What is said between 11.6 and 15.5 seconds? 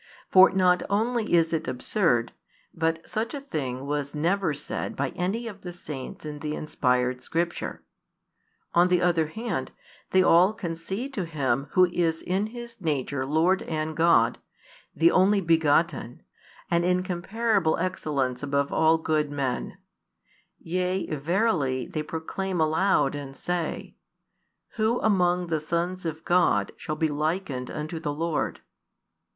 Who is in His nature Lord and God, the Only